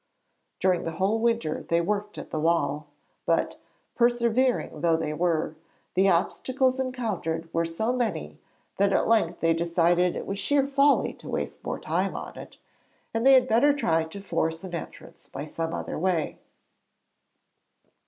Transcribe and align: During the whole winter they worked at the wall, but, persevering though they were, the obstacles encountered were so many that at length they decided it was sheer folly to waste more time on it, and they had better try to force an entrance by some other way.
During 0.59 0.83
the 0.83 0.93
whole 0.93 1.19
winter 1.19 1.63
they 1.69 1.79
worked 1.79 2.17
at 2.17 2.31
the 2.31 2.39
wall, 2.39 2.87
but, 3.27 3.59
persevering 3.93 4.81
though 4.81 4.97
they 4.97 5.13
were, 5.13 5.55
the 5.93 6.09
obstacles 6.09 6.79
encountered 6.79 7.47
were 7.53 7.65
so 7.65 7.93
many 7.93 8.39
that 8.77 8.93
at 8.93 9.07
length 9.07 9.41
they 9.41 9.53
decided 9.53 10.15
it 10.15 10.25
was 10.25 10.39
sheer 10.39 10.65
folly 10.65 11.13
to 11.13 11.29
waste 11.29 11.63
more 11.63 11.77
time 11.77 12.15
on 12.15 12.35
it, 12.35 12.57
and 13.13 13.27
they 13.27 13.33
had 13.33 13.47
better 13.47 13.73
try 13.75 14.03
to 14.05 14.21
force 14.21 14.63
an 14.63 14.73
entrance 14.73 15.27
by 15.29 15.45
some 15.45 15.71
other 15.71 15.99
way. 15.99 16.39